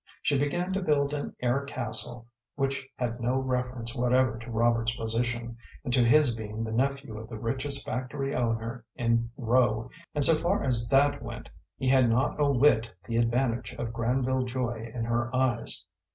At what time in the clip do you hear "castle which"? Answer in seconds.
1.63-2.89